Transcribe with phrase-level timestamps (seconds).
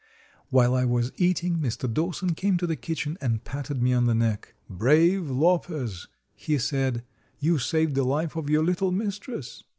[0.49, 1.85] While I was eating Mr.
[1.87, 4.55] Dawson came to the kitchen and patted me on the neck.
[4.67, 7.03] "Brave Lopez," he said,
[7.37, 9.63] "you saved the life of your little mistress."